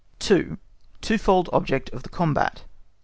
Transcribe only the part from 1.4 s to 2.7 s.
OBJECT OF THE COMBAT.